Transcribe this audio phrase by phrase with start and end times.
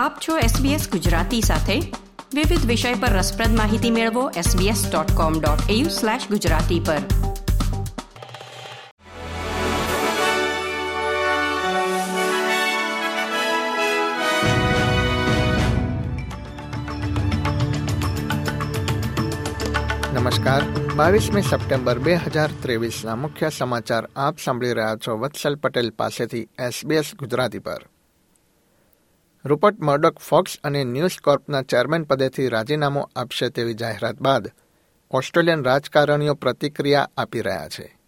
[0.00, 1.80] આપ છો SBS ગુજરાતી સાથે.
[2.34, 6.98] વિવિધ વિષય પર રસપ્રદ માહિતી મેળવો sbs.com.au/gujarati પર.
[20.14, 20.62] નમસ્કાર.
[20.96, 27.12] બાવીસમી સપ્ટેમ્બર બે હજાર ત્રેવીસના મુખ્ય સમાચાર આપ સાંભળી રહ્યા છો વત્સલ પટેલ પાસેથી એસબીએસ
[27.18, 27.86] ગુજરાતી પર.
[29.44, 34.50] રૂપર્ટ મર્ડોક ફોક્સ અને ન્યૂઝ કોર્પના ચેરમેન પદેથી રાજીનામું આપશે તેવી જાહેરાત બાદ
[35.10, 37.98] ઓસ્ટ્રેલિયન રાજકારણીઓ પ્રતિક્રિયા આપી રહ્યા છે.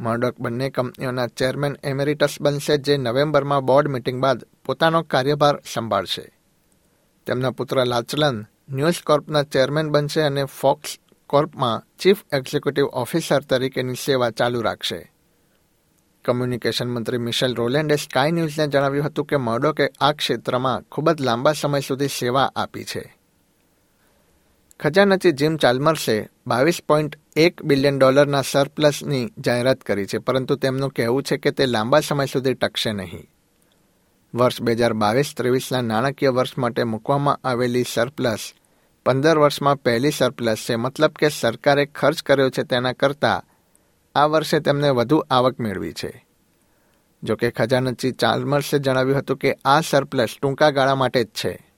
[0.00, 6.38] મર્ડોક બંને કંપનીઓના ચેરમેન એમેરિટસ બનશે જે નવેમ્બરમાં બોર્ડ મિટિંગ બાદ પોતાનો કાર્યભાર સંભાળશે.
[7.26, 14.30] તેમના પુત્ર લાચલન ન્યૂઝ કોર્પના ચેરમેન બનશે અને ફોક્સ કોર્પમાં ચીફ એક્ઝિક્યુટિવ ઓફિસર તરીકેની સેવા
[14.30, 15.11] ચાલુ રાખશે.
[16.24, 21.52] કમ્યુનિકેશન મંત્રી મિશેલ રોલેન્ડે સ્કાય ન્યૂઝને જણાવ્યું હતું કે મર્ડોકે આ ક્ષેત્રમાં ખૂબ જ લાંબા
[21.52, 23.02] સમય સુધી સેવા આપી છે.
[24.80, 31.22] ખજાનચી જીમ ચાલ્મર્સે બાવીસ પોઈન્ટ એક બિલિયન ડોલરના સરપ્લસની જાહેરાત કરી છે, પરંતુ તેમનું કહેવું
[31.22, 33.28] છે કે તે લાંબા સમય સુધી ટકશે નહીં.
[34.34, 38.52] વર્ષ બે હજાર બાવીસ ત્રેવીસના નાણાકીય વર્ષ માટે મૂકવામાં આવેલી સરપ્લસ
[39.06, 43.44] પંદર વર્ષમાં પહેલી સરપ્લસ છે, મતલબ કે સરકારે ખર્ચ કર્યો છે તેના કરતાં
[44.14, 46.26] આ વર્ષે તેમને વધુ આવક મેળવી છે.
[47.22, 51.72] જોકે ખજાનચી ચાલ્મર્સે જણાવ્યું હતું કે આ સરપ્લસ ટૂંકા ગાળા માટે જ છે.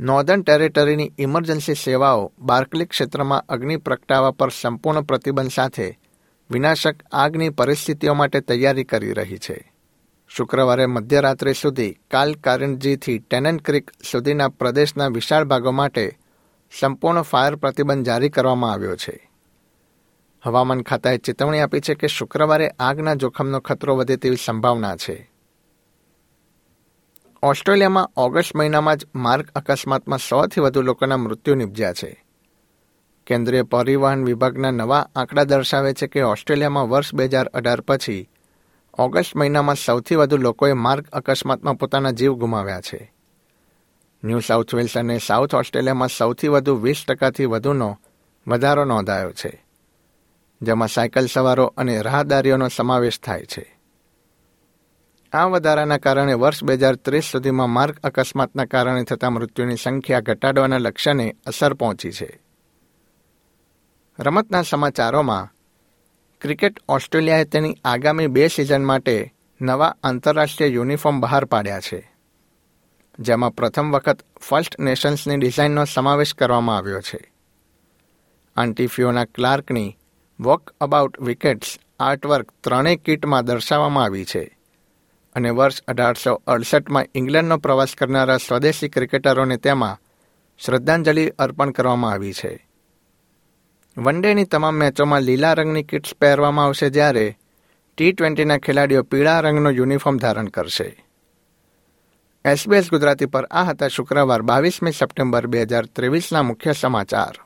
[0.00, 5.98] નોર્ધન ટેરેટરીની ઇમરજન્સી સેવાઓ બાર્કલી ક્ષેત્રમાં અગ્નિ પ્રગટાવા પર સંપૂર્ણ પ્રતિબંધ સાથે
[6.50, 9.72] વિનાશક આગની પરિસ્થિતિઓ માટે તૈયારી કરી રહી છે.
[10.28, 16.18] શુક્રવારે મધ્યરાત્રિ સુધી કાલ કારણજીથી ટેનન ક્રિક સુધીના પ્રદેશના વિશાળ ભાગો માટે
[16.80, 19.30] સંપૂર્ણ ફાયર પ્રતિબંધ જારી કરવામાં આવ્યો છે.
[20.46, 25.30] હવામાન ખાતાએ ચેતવણી આપી છે કે શુક્રવારે આગના જોખમનો ખતરો વધે તેવી સંભાવના છે.
[27.42, 32.24] ઓસ્ટ્રેલિયામાં ઓગસ્ટ મહિનામાં જ માર્ગ અકસ્માતમાં સોથી વધુ લોકોના મૃત્યુ નિપજ્યા છે.
[33.26, 38.28] કેન્દ્રીય પરિવહન વિભાગના નવા આંકડા દર્શાવે છે કે ઓસ્ટ્રેલિયામાં વર્ષ બે હજાર અઢાર પછી
[38.98, 43.12] ઓગસ્ટ મહિનામાં સૌથી વધુ લોકોએ માર્ગ અકસ્માતમાં પોતાના જીવ ગુમાવ્યા છે.
[44.24, 47.98] ન્યૂ સાઉથ વેલ્સ અને સાઉથ ઓસ્ટ્રેલિયામાં સૌથી વધુ વીસ ટકાથી વધુનો
[48.46, 49.65] વધારો નોંધાયો છે.
[50.62, 53.78] જેમાં સાયકલ સવારો અને રાહદારીઓનો સમાવેશ થાય છે.
[55.32, 60.78] આ વધારાના કારણે વર્ષ બે હજાર ત્રીસ સુધીમાં માર્ગ અકસ્માતના કારણે થતા મૃત્યુની સંખ્યા ઘટાડવાના
[60.78, 62.40] લક્ષ્યને અસર પહોંચી છે.
[64.18, 65.52] રમતના સમાચારોમાં,
[66.40, 72.12] ક્રિકેટ ઓસ્ટ્રેલિયાએ તેની આગામી બે સિઝન માટે નવા આંતરરાષ્ટ્રીય યુનિફોર્મ બહાર પાડ્યા છે.
[73.18, 77.32] જેમાં પ્રથમ વખત ફર્સ્ટ નેશન્સની ડિઝાઇનનો સમાવેશ કરવામાં આવ્યો છે.
[78.56, 79.96] આંટીફિયોના ક્લાર્કની
[80.40, 84.58] વોક અબાઉટ વિકેટ્સ આર્ટવર્ક ત્રણેય કીટમાં દર્શાવવામાં આવી છે.
[85.34, 89.98] અને વર્ષ અઢારસો અડસઠમાં ઇંગ્લેન્ડનો પ્રવાસ કરનારા સ્વદેશી ક્રિકેટરોને તેમાં
[90.64, 92.68] શ્રદ્ધાંજલિ અર્પણ કરવામાં આવી છે.
[93.98, 97.36] વન ડેની તમામ મેચોમાં લીલા રંગની કિટ્સ પહેરવામાં આવશે જ્યારે
[97.96, 101.04] ટી ટ્વેન્ટીના ખેલાડીઓ પીળા રંગનો યુનિફોર્મ ધારણ કરશે.
[102.44, 107.45] એસબીએસ ગુજરાતી પર આ હતા શુક્રવાર બાવીસમી સપ્ટેમ્બર બે હજાર ત્રેવીસના મુખ્ય સમાચાર.